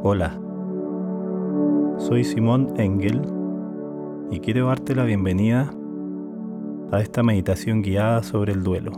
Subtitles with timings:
[0.00, 0.32] Hola,
[1.98, 3.20] soy Simón Engel
[4.30, 5.74] y quiero darte la bienvenida
[6.92, 8.92] a esta meditación guiada sobre el duelo.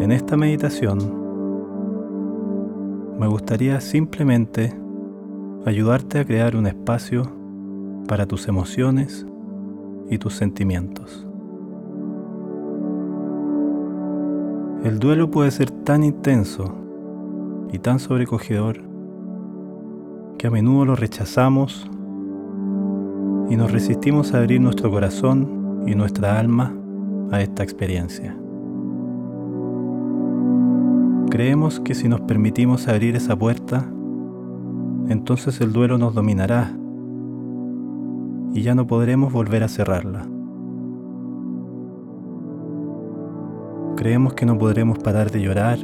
[0.00, 0.98] En esta meditación
[3.18, 4.72] me gustaría simplemente
[5.66, 7.24] ayudarte a crear un espacio
[8.06, 9.26] para tus emociones
[10.08, 11.26] y tus sentimientos.
[14.84, 16.79] El duelo puede ser tan intenso
[17.72, 18.80] y tan sobrecogedor
[20.38, 21.90] que a menudo lo rechazamos
[23.48, 26.74] y nos resistimos a abrir nuestro corazón y nuestra alma
[27.30, 28.36] a esta experiencia.
[31.30, 33.86] Creemos que si nos permitimos abrir esa puerta,
[35.08, 36.72] entonces el duelo nos dominará
[38.52, 40.26] y ya no podremos volver a cerrarla.
[43.96, 45.78] Creemos que no podremos parar de llorar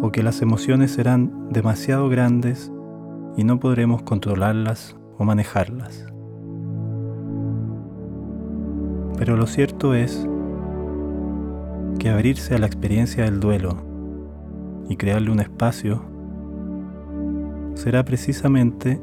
[0.00, 2.72] o que las emociones serán demasiado grandes
[3.36, 6.06] y no podremos controlarlas o manejarlas.
[9.16, 10.26] Pero lo cierto es
[11.98, 13.76] que abrirse a la experiencia del duelo
[14.88, 16.02] y crearle un espacio
[17.74, 19.00] será precisamente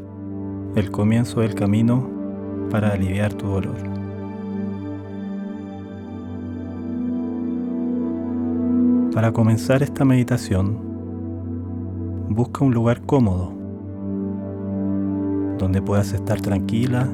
[0.75, 2.09] el comienzo del camino
[2.69, 3.75] para aliviar tu dolor.
[9.13, 10.84] Para comenzar esta meditación,
[12.29, 13.51] busca un lugar cómodo,
[15.57, 17.07] donde puedas estar tranquila,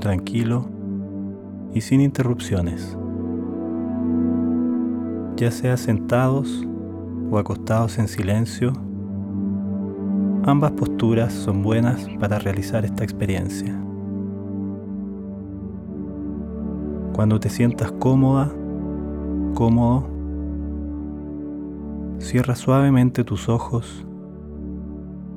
[0.00, 0.66] tranquilo
[1.74, 2.96] y sin interrupciones,
[5.36, 6.66] ya sea sentados
[7.30, 8.72] o acostados en silencio.
[10.44, 13.78] Ambas posturas son buenas para realizar esta experiencia.
[17.12, 18.50] Cuando te sientas cómoda,
[19.54, 20.20] cómodo,
[22.20, 24.06] Cierra suavemente tus ojos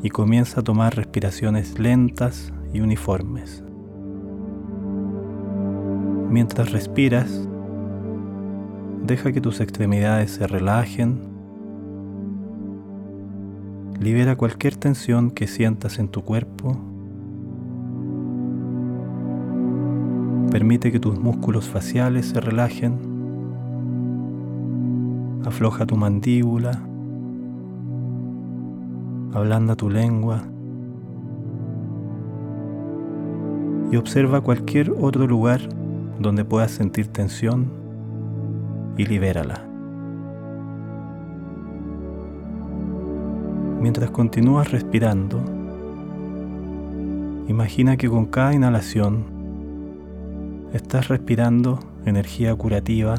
[0.04, 3.64] y comienza a tomar respiraciones lentas y uniformes.
[6.30, 7.48] Mientras respiras,
[9.04, 11.20] deja que tus extremidades se relajen.
[14.00, 16.78] Libera cualquier tensión que sientas en tu cuerpo.
[20.52, 23.14] Permite que tus músculos faciales se relajen
[25.46, 26.82] Afloja tu mandíbula,
[29.34, 30.44] ablanda tu lengua
[33.92, 35.62] y observa cualquier otro lugar
[36.20, 37.72] donde puedas sentir tensión
[38.98, 39.66] y libérala.
[43.82, 45.44] Mientras continúas respirando,
[47.48, 49.26] imagina que con cada inhalación
[50.74, 53.16] estás respirando energía curativa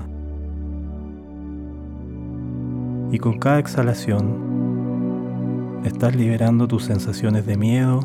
[3.13, 4.44] y con cada exhalación
[5.85, 8.01] estás liberando tus sensaciones de miedo,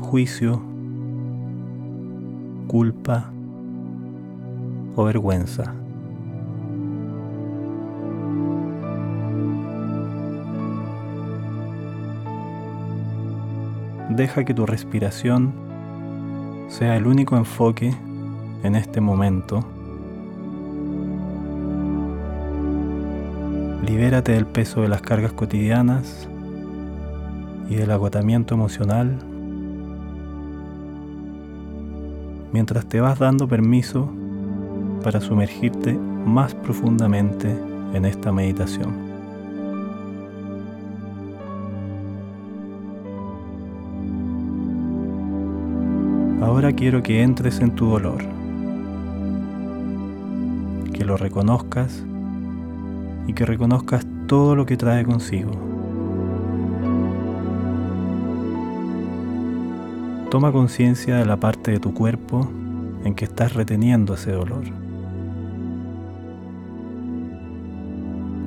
[0.00, 0.62] juicio,
[2.66, 3.30] culpa
[4.96, 5.74] o vergüenza.
[14.08, 15.52] Deja que tu respiración
[16.68, 17.94] sea el único enfoque
[18.62, 19.64] en este momento
[23.88, 26.28] Libérate del peso de las cargas cotidianas
[27.70, 29.16] y del agotamiento emocional
[32.52, 34.12] mientras te vas dando permiso
[35.02, 37.50] para sumergirte más profundamente
[37.94, 38.92] en esta meditación.
[46.42, 48.22] Ahora quiero que entres en tu dolor,
[50.92, 52.04] que lo reconozcas
[53.28, 55.52] y que reconozcas todo lo que trae consigo.
[60.30, 62.48] Toma conciencia de la parte de tu cuerpo
[63.04, 64.64] en que estás reteniendo ese dolor.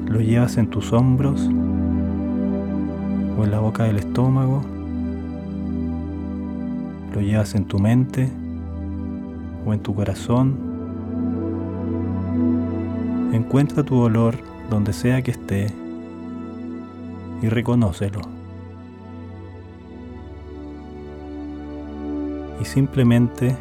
[0.07, 1.41] Lo llevas en tus hombros
[3.37, 4.61] o en la boca del estómago.
[7.13, 8.29] Lo llevas en tu mente
[9.65, 10.55] o en tu corazón.
[13.31, 15.68] Encuentra tu dolor donde sea que esté
[17.41, 18.21] y reconócelo.
[22.62, 23.57] Y simplemente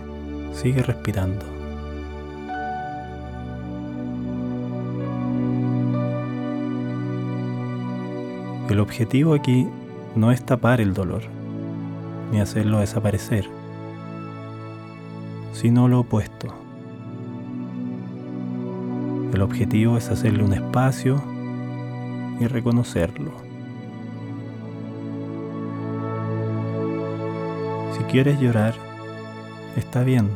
[0.52, 1.44] sigue respirando.
[8.68, 9.66] El objetivo aquí
[10.14, 11.22] no es tapar el dolor,
[12.30, 13.48] ni hacerlo desaparecer,
[15.52, 16.69] sino lo opuesto
[19.32, 21.22] el objetivo es hacerle un espacio
[22.40, 23.32] y reconocerlo.
[27.96, 28.74] Si quieres llorar,
[29.76, 30.28] está bien.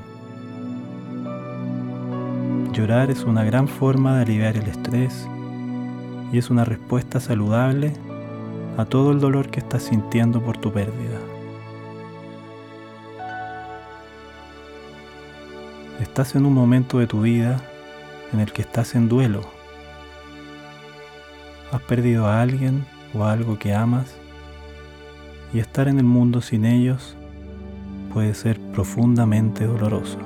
[2.73, 5.29] Llorar es una gran forma de aliviar el estrés
[6.33, 7.93] y es una respuesta saludable
[8.77, 11.19] a todo el dolor que estás sintiendo por tu pérdida.
[16.01, 17.61] Estás en un momento de tu vida
[18.35, 19.43] en el que estás en duelo.
[21.73, 22.85] Has perdido a alguien
[23.15, 24.15] o a algo que amas
[25.53, 27.17] y estar en el mundo sin ellos
[28.13, 30.19] puede ser profundamente doloroso.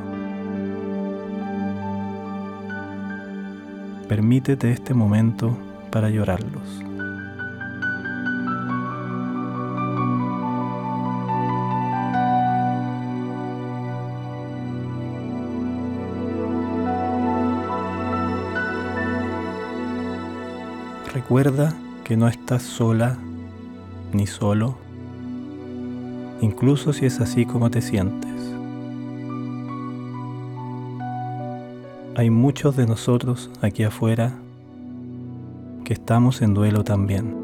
[4.09, 5.57] Permítete este momento
[5.91, 6.83] para llorarlos.
[21.29, 23.19] Recuerda que no estás sola
[24.15, 24.79] ni solo,
[26.41, 28.31] incluso si es así como te sientes.
[32.17, 34.39] Hay muchos de nosotros aquí afuera
[35.85, 37.37] que estamos en duelo también.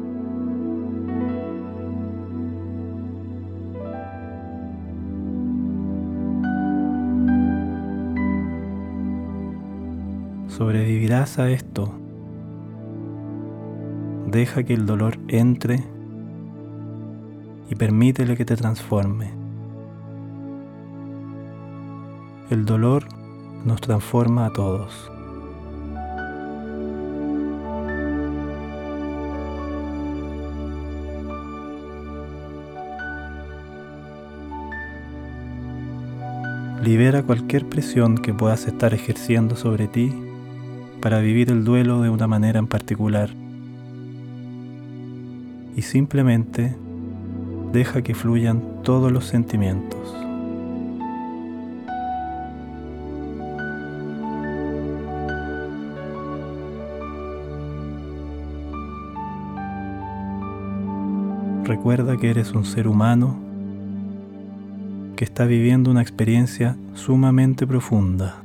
[10.47, 12.04] Sobrevivirás a esto.
[14.35, 15.81] Deja que el dolor entre
[17.69, 19.31] y permítele que te transforme.
[22.49, 23.05] El dolor
[23.63, 25.09] nos transforma a todos.
[36.83, 40.13] Libera cualquier presión que puedas estar ejerciendo sobre ti
[40.99, 43.44] para vivir el duelo de una manera en particular.
[45.75, 46.75] Y simplemente
[47.73, 49.99] deja que fluyan todos los sentimientos.
[61.65, 63.37] Recuerda que eres un ser humano
[65.15, 68.44] que está viviendo una experiencia sumamente profunda.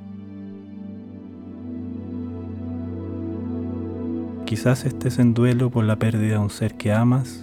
[4.51, 7.41] Quizás estés en duelo por la pérdida de un ser que amas,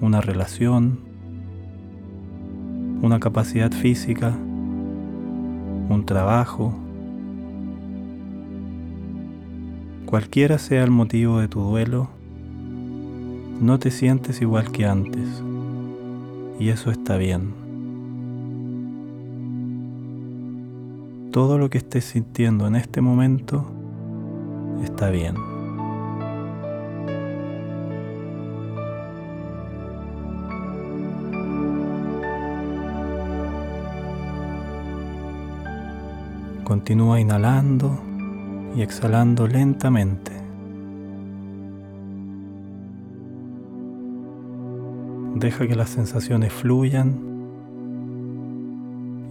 [0.00, 1.00] una relación,
[3.02, 4.28] una capacidad física,
[5.88, 6.72] un trabajo.
[10.06, 12.08] Cualquiera sea el motivo de tu duelo,
[13.60, 15.42] no te sientes igual que antes
[16.60, 17.52] y eso está bien.
[21.32, 23.81] Todo lo que estés sintiendo en este momento
[24.84, 25.34] está bien.
[36.64, 37.98] Continúa inhalando
[38.74, 40.32] y exhalando lentamente.
[45.34, 47.32] Deja que las sensaciones fluyan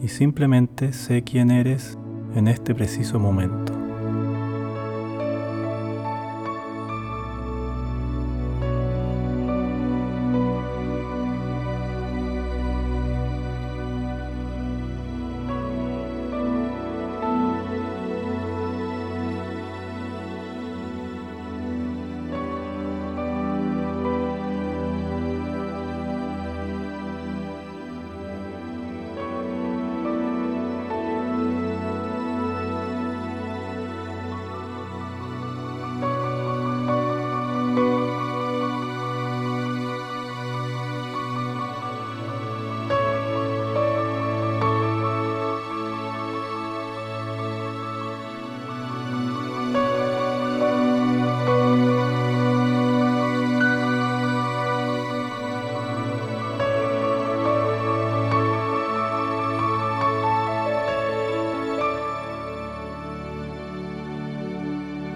[0.04, 1.98] y simplemente sé quién eres
[2.36, 3.81] en este preciso momento.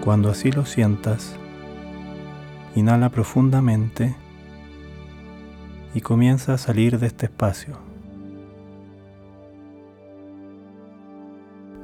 [0.06, 1.34] Cuando así lo sientas,
[2.76, 4.14] inhala profundamente
[5.94, 7.76] y comienza a salir de este espacio,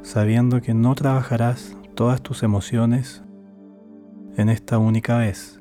[0.02, 3.25] sabiendo que no trabajarás todas tus emociones
[4.37, 5.61] en esta única vez.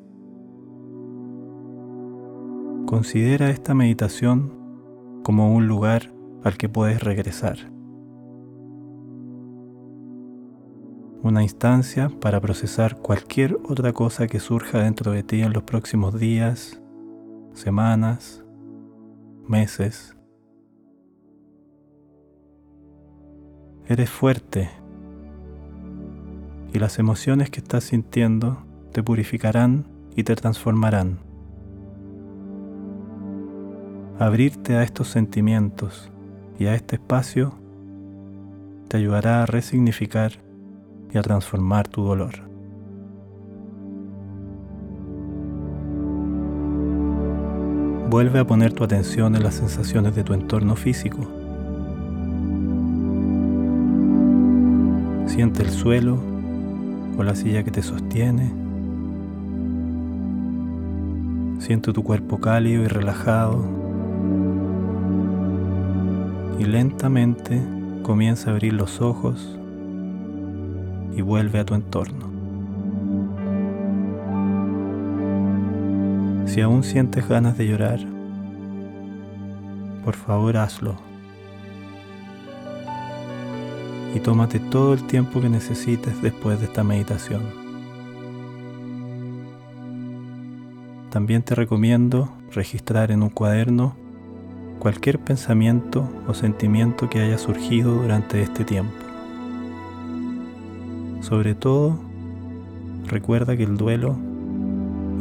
[2.86, 6.12] Considera esta meditación como un lugar
[6.44, 7.72] al que puedes regresar.
[11.22, 16.18] Una instancia para procesar cualquier otra cosa que surja dentro de ti en los próximos
[16.18, 16.82] días,
[17.54, 18.44] semanas,
[19.46, 20.16] meses.
[23.86, 24.68] Eres fuerte
[26.72, 29.86] y las emociones que estás sintiendo te purificarán
[30.16, 31.20] y te transformarán.
[34.18, 36.10] Abrirte a estos sentimientos
[36.58, 37.52] y a este espacio
[38.88, 40.51] te ayudará a resignificar
[41.12, 42.32] y a transformar tu dolor.
[48.08, 51.18] Vuelve a poner tu atención en las sensaciones de tu entorno físico.
[55.26, 56.18] Siente el suelo
[57.16, 58.52] o la silla que te sostiene.
[61.58, 63.64] Siente tu cuerpo cálido y relajado.
[66.58, 67.62] Y lentamente
[68.02, 69.58] comienza a abrir los ojos
[71.16, 72.30] y vuelve a tu entorno.
[76.46, 78.00] Si aún sientes ganas de llorar,
[80.04, 80.96] por favor hazlo.
[84.14, 87.42] Y tómate todo el tiempo que necesites después de esta meditación.
[91.10, 93.96] También te recomiendo registrar en un cuaderno
[94.78, 99.01] cualquier pensamiento o sentimiento que haya surgido durante este tiempo.
[101.22, 101.98] Sobre todo,
[103.06, 104.16] recuerda que el duelo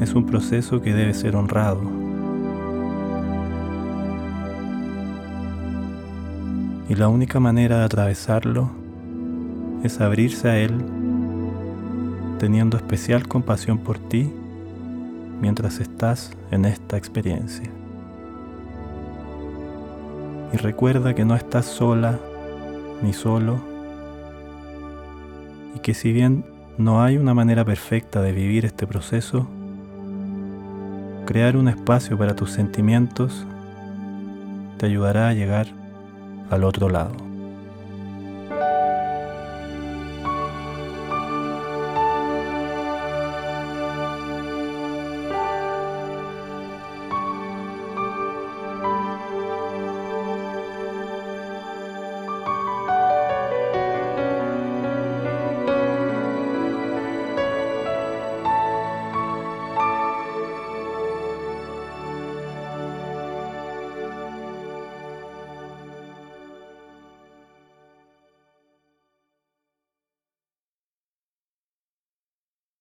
[0.02, 1.80] es un proceso que debe ser honrado.
[6.90, 8.72] Y la única manera de atravesarlo
[9.84, 10.74] es abrirse a él
[12.40, 14.34] teniendo especial compasión por ti
[15.40, 17.70] mientras estás en esta experiencia.
[20.52, 22.20] Y recuerda que no estás sola
[23.04, 23.71] ni solo
[25.76, 26.46] y que si bien
[26.78, 29.48] no hay una manera perfecta de vivir este proceso,
[31.26, 33.46] crear un espacio para tus sentimientos
[34.78, 35.68] te ayudará a llegar
[36.50, 37.31] al otro lado.